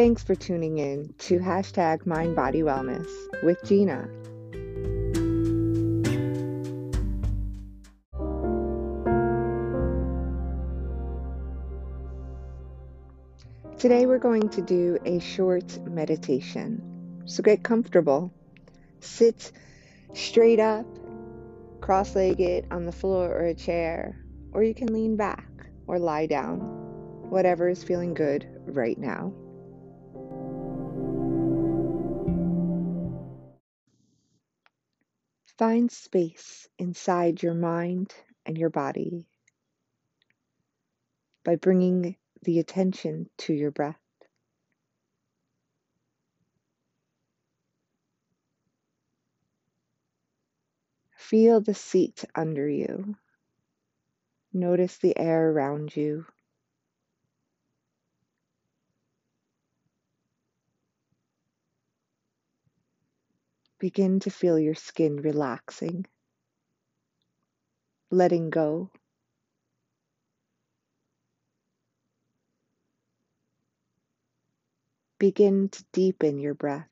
Thanks 0.00 0.22
for 0.22 0.34
tuning 0.34 0.78
in 0.78 1.12
to 1.18 1.38
hashtag 1.40 2.06
Mind 2.06 2.34
Body 2.34 2.60
Wellness 2.60 3.06
with 3.42 3.62
Gina. 3.64 4.08
Today 13.78 14.06
we're 14.06 14.16
going 14.16 14.48
to 14.48 14.62
do 14.62 14.96
a 15.04 15.18
short 15.18 15.78
meditation. 15.86 17.22
So 17.26 17.42
get 17.42 17.62
comfortable. 17.62 18.32
Sit 19.00 19.52
straight 20.14 20.60
up, 20.60 20.86
cross 21.82 22.16
legged 22.16 22.68
on 22.70 22.86
the 22.86 22.92
floor 22.92 23.28
or 23.28 23.44
a 23.44 23.54
chair, 23.54 24.18
or 24.54 24.62
you 24.62 24.72
can 24.72 24.94
lean 24.94 25.16
back 25.16 25.50
or 25.86 25.98
lie 25.98 26.24
down, 26.24 26.60
whatever 27.28 27.68
is 27.68 27.84
feeling 27.84 28.14
good 28.14 28.48
right 28.64 28.96
now. 28.96 29.30
Find 35.60 35.92
space 35.92 36.70
inside 36.78 37.42
your 37.42 37.52
mind 37.52 38.14
and 38.46 38.56
your 38.56 38.70
body 38.70 39.26
by 41.44 41.56
bringing 41.56 42.16
the 42.40 42.60
attention 42.60 43.28
to 43.36 43.52
your 43.52 43.70
breath. 43.70 44.00
Feel 51.18 51.60
the 51.60 51.74
seat 51.74 52.24
under 52.34 52.66
you. 52.66 53.16
Notice 54.54 54.96
the 54.96 55.14
air 55.18 55.50
around 55.50 55.94
you. 55.94 56.24
Begin 63.80 64.20
to 64.20 64.30
feel 64.30 64.58
your 64.58 64.74
skin 64.74 65.16
relaxing, 65.22 66.04
letting 68.10 68.50
go. 68.50 68.90
Begin 75.18 75.70
to 75.70 75.84
deepen 75.92 76.38
your 76.38 76.52
breath. 76.52 76.90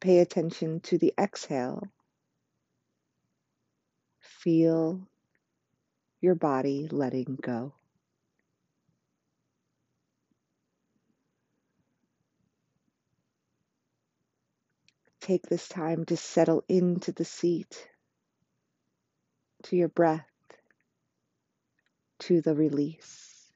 Pay 0.00 0.20
attention 0.20 0.78
to 0.82 0.98
the 0.98 1.12
exhale. 1.18 1.82
Feel 4.20 5.00
your 6.20 6.36
body 6.36 6.86
letting 6.92 7.36
go. 7.42 7.72
Take 15.22 15.46
this 15.46 15.68
time 15.68 16.04
to 16.06 16.16
settle 16.16 16.64
into 16.68 17.12
the 17.12 17.24
seat, 17.24 17.88
to 19.62 19.76
your 19.76 19.88
breath, 19.88 20.26
to 22.18 22.40
the 22.40 22.56
release. 22.56 23.52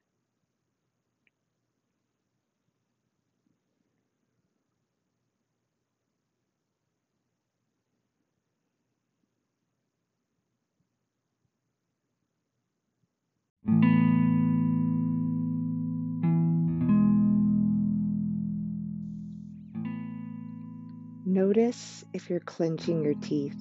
Notice 21.36 22.02
if 22.14 22.30
you're 22.30 22.40
clenching 22.40 23.04
your 23.04 23.12
teeth. 23.12 23.60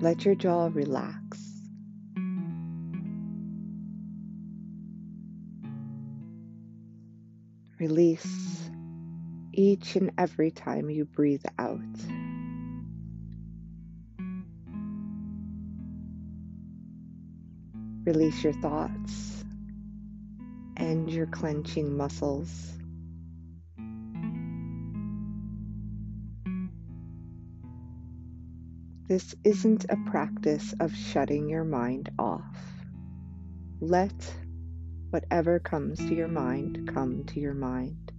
Let 0.00 0.24
your 0.24 0.34
jaw 0.34 0.70
relax. 0.72 1.38
Release 7.78 8.68
each 9.52 9.94
and 9.94 10.10
every 10.18 10.50
time 10.50 10.90
you 10.90 11.04
breathe 11.04 11.44
out. 11.60 11.78
Release 18.04 18.42
your 18.42 18.54
thoughts 18.54 19.44
and 20.76 21.08
your 21.08 21.26
clenching 21.26 21.96
muscles. 21.96 22.77
This 29.08 29.34
isn't 29.42 29.86
a 29.88 29.96
practice 30.10 30.74
of 30.80 30.94
shutting 30.94 31.48
your 31.48 31.64
mind 31.64 32.10
off. 32.18 32.58
Let 33.80 34.34
whatever 35.08 35.58
comes 35.58 35.96
to 35.96 36.14
your 36.14 36.28
mind 36.28 36.90
come 36.92 37.24
to 37.28 37.40
your 37.40 37.54
mind. 37.54 38.12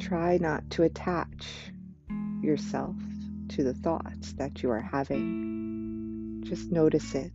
Try 0.00 0.38
not 0.38 0.70
to 0.70 0.84
attach 0.84 1.46
yourself 2.40 2.96
to 3.50 3.62
the 3.62 3.74
thoughts 3.74 4.32
that 4.38 4.62
you 4.62 4.70
are 4.70 4.80
having. 4.80 6.42
Just 6.46 6.72
notice 6.72 7.14
it. 7.14 7.32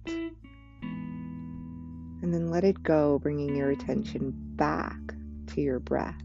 And 0.82 2.34
then 2.34 2.50
let 2.50 2.64
it 2.64 2.82
go, 2.82 3.20
bringing 3.20 3.56
your 3.56 3.70
attention 3.70 4.34
back 4.56 4.98
to 5.48 5.62
your 5.62 5.80
breath. 5.80 6.16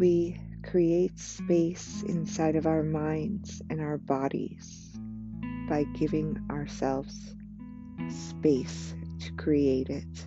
We 0.00 0.40
create 0.62 1.18
space 1.18 2.02
inside 2.04 2.56
of 2.56 2.66
our 2.66 2.82
minds 2.82 3.60
and 3.68 3.82
our 3.82 3.98
bodies 3.98 4.98
by 5.68 5.84
giving 5.92 6.42
ourselves 6.50 7.34
space 8.08 8.94
to 9.20 9.30
create 9.32 9.90
it. 9.90 10.26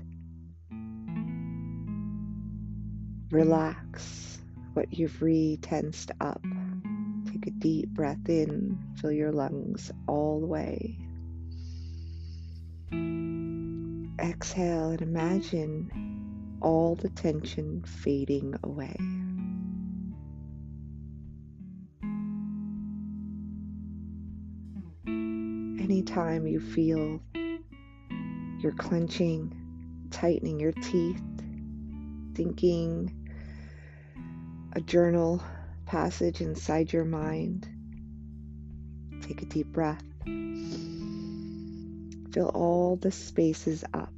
Relax 3.31 4.39
what 4.75 4.93
you've 4.93 5.19
re 5.23 5.57
tensed 5.59 6.11
up. 6.21 6.43
Take 7.31 7.47
a 7.47 7.51
deep 7.51 7.89
breath 7.89 8.29
in, 8.29 8.77
fill 9.01 9.11
your 9.11 9.31
lungs 9.31 9.91
all 10.07 10.39
the 10.39 10.45
way. 10.45 10.99
Exhale 14.19 14.91
and 14.91 15.01
imagine 15.01 16.59
all 16.61 16.93
the 16.93 17.09
tension 17.09 17.83
fading 17.87 18.53
away. 18.63 18.95
Anytime 25.83 26.47
you 26.47 26.61
feel 26.61 27.21
you're 28.59 28.71
clenching, 28.71 29.53
tightening 30.11 30.57
your 30.57 30.71
teeth, 30.71 31.21
thinking 32.33 33.13
a 34.71 34.79
journal 34.79 35.43
passage 35.85 36.39
inside 36.39 36.93
your 36.93 37.03
mind, 37.03 37.67
take 39.21 39.41
a 39.41 39.45
deep 39.45 39.67
breath. 39.67 40.01
Fill 42.31 42.49
all 42.53 42.95
the 42.95 43.11
spaces 43.11 43.83
up. 43.93 44.13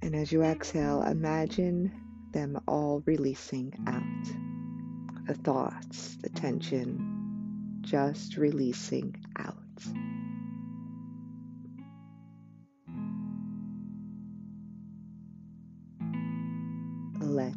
And 0.00 0.16
as 0.16 0.32
you 0.32 0.42
exhale, 0.42 1.02
imagine 1.02 1.92
them 2.32 2.58
all 2.66 3.02
releasing 3.04 3.74
out. 3.86 5.26
The 5.26 5.34
thoughts, 5.34 6.16
the 6.22 6.30
tension, 6.30 7.82
just 7.82 8.38
releasing 8.38 9.14
out. 9.36 9.56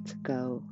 Let 0.06 0.24
go. 0.24 0.63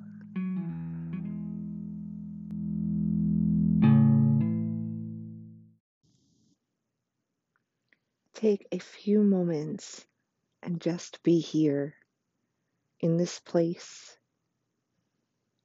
Take 8.33 8.67
a 8.71 8.79
few 8.79 9.21
moments 9.23 10.05
and 10.61 10.81
just 10.81 11.23
be 11.23 11.39
here 11.39 11.95
in 12.99 13.17
this 13.17 13.39
place 13.39 14.17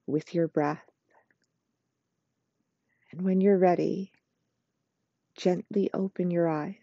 with 0.06 0.34
your 0.34 0.48
breath. 0.48 0.84
And 3.10 3.22
when 3.22 3.40
you're 3.40 3.58
ready, 3.58 4.12
gently 5.36 5.90
open 5.92 6.30
your 6.30 6.48
eyes. 6.48 6.76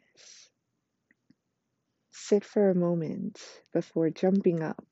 Sit 2.12 2.44
for 2.44 2.70
a 2.70 2.76
moment 2.76 3.40
before 3.74 4.10
jumping 4.10 4.62
up. 4.62 4.84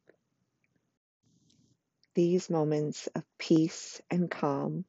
These 2.15 2.49
moments 2.49 3.07
of 3.15 3.23
peace 3.39 3.99
and 4.11 4.29
calm 4.29 4.85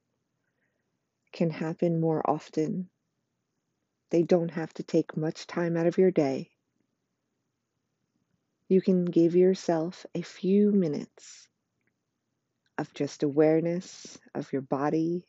can 1.32 1.49
happen 1.49 1.99
more 1.99 2.23
often. 2.29 2.91
They 4.11 4.23
don't 4.23 4.50
have 4.50 4.75
to 4.75 4.82
take 4.82 5.17
much 5.17 5.47
time 5.47 5.76
out 5.76 5.87
of 5.87 5.97
your 5.97 6.11
day. 6.11 6.50
You 8.69 8.82
can 8.82 9.06
give 9.06 9.35
yourself 9.35 10.05
a 10.15 10.21
few 10.21 10.71
minutes 10.71 11.49
of 12.76 12.93
just 12.93 13.23
awareness 13.23 14.19
of 14.35 14.53
your 14.53 14.62
body, 14.62 15.27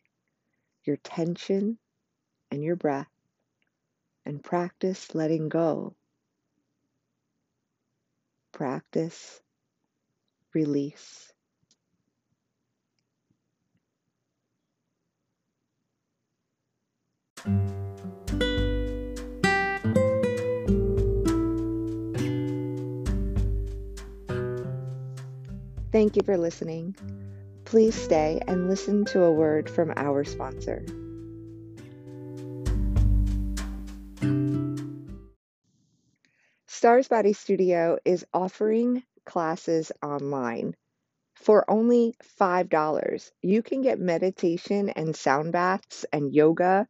your 0.83 0.97
tension, 0.97 1.77
and 2.51 2.61
your 2.61 2.75
breath, 2.75 3.11
and 4.25 4.43
practice 4.43 5.15
letting 5.15 5.47
go. 5.47 5.95
Practice 8.51 9.41
release. 10.53 11.31
Thank 25.95 26.17
you 26.17 26.23
for 26.23 26.37
listening. 26.37 26.93
Please 27.63 27.95
stay 27.95 28.41
and 28.49 28.67
listen 28.67 29.05
to 29.05 29.23
a 29.23 29.31
word 29.31 29.69
from 29.69 29.93
our 29.95 30.25
sponsor. 30.25 30.85
Stars 36.67 37.07
Body 37.07 37.31
Studio 37.31 37.97
is 38.03 38.25
offering 38.33 39.03
classes 39.25 39.93
online 40.03 40.75
for 41.35 41.63
only 41.71 42.13
$5. 42.41 43.31
You 43.41 43.63
can 43.63 43.81
get 43.81 43.97
meditation 43.97 44.89
and 44.89 45.15
sound 45.15 45.53
baths 45.53 46.05
and 46.11 46.35
yoga 46.35 46.89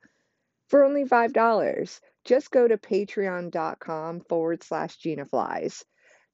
for 0.70 0.84
only 0.84 1.06
$5. 1.06 2.00
Just 2.24 2.50
go 2.50 2.68
to 2.68 2.76
patreon.com 2.76 4.22
forward 4.22 4.64
slash 4.64 4.98
Gina 4.98 5.26
Flies. 5.26 5.86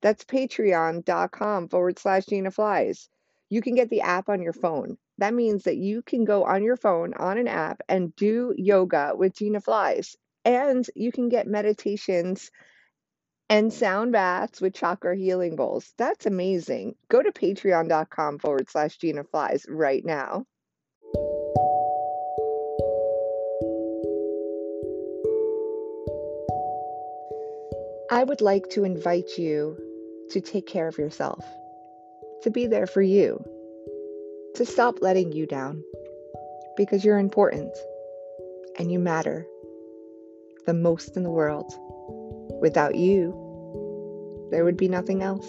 That's 0.01 0.23
patreon.com 0.23 1.69
forward 1.69 1.99
slash 1.99 2.25
Gina 2.25 2.51
Flies. 2.51 3.07
You 3.49 3.61
can 3.61 3.75
get 3.75 3.89
the 3.89 4.01
app 4.01 4.29
on 4.29 4.41
your 4.41 4.53
phone. 4.53 4.97
That 5.17 5.33
means 5.33 5.63
that 5.63 5.77
you 5.77 6.01
can 6.01 6.25
go 6.25 6.45
on 6.45 6.63
your 6.63 6.77
phone 6.77 7.13
on 7.13 7.37
an 7.37 7.47
app 7.47 7.81
and 7.87 8.15
do 8.15 8.53
yoga 8.57 9.11
with 9.15 9.35
Gina 9.35 9.61
Flies. 9.61 10.15
And 10.43 10.87
you 10.95 11.11
can 11.11 11.29
get 11.29 11.47
meditations 11.47 12.49
and 13.49 13.71
sound 13.71 14.13
baths 14.13 14.61
with 14.61 14.73
chakra 14.73 15.15
healing 15.15 15.57
bowls. 15.57 15.93
That's 15.97 16.25
amazing. 16.25 16.95
Go 17.09 17.21
to 17.21 17.31
patreon.com 17.31 18.39
forward 18.39 18.69
slash 18.69 18.97
Gina 18.97 19.25
Flies 19.25 19.65
right 19.69 20.03
now. 20.03 20.45
I 28.09 28.23
would 28.23 28.41
like 28.41 28.69
to 28.71 28.83
invite 28.83 29.37
you 29.37 29.90
to 30.31 30.41
take 30.41 30.67
care 30.67 30.87
of 30.87 30.97
yourself, 30.97 31.45
to 32.43 32.49
be 32.49 32.67
there 32.67 32.87
for 32.87 33.01
you, 33.01 33.43
to 34.55 34.65
stop 34.65 35.01
letting 35.01 35.31
you 35.31 35.45
down 35.45 35.83
because 36.77 37.03
you're 37.05 37.19
important 37.19 37.75
and 38.79 38.91
you 38.91 38.99
matter 38.99 39.45
the 40.65 40.73
most 40.73 41.17
in 41.17 41.23
the 41.23 41.29
world. 41.29 41.71
Without 42.61 42.95
you, 42.95 44.47
there 44.51 44.63
would 44.63 44.77
be 44.77 44.87
nothing 44.87 45.21
else. 45.21 45.47